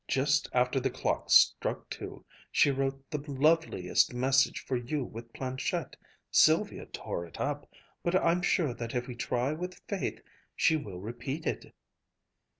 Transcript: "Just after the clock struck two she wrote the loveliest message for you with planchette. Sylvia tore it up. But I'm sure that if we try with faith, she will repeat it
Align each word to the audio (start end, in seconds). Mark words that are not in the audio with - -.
"Just 0.07 0.49
after 0.51 0.79
the 0.79 0.89
clock 0.89 1.29
struck 1.29 1.87
two 1.91 2.25
she 2.51 2.71
wrote 2.71 3.11
the 3.11 3.19
loveliest 3.31 4.15
message 4.15 4.59
for 4.59 4.75
you 4.75 5.03
with 5.03 5.31
planchette. 5.31 5.95
Sylvia 6.31 6.87
tore 6.87 7.23
it 7.27 7.39
up. 7.39 7.69
But 8.01 8.15
I'm 8.15 8.41
sure 8.41 8.73
that 8.73 8.95
if 8.95 9.07
we 9.07 9.13
try 9.13 9.53
with 9.53 9.79
faith, 9.87 10.17
she 10.55 10.75
will 10.75 10.99
repeat 10.99 11.45
it 11.45 11.75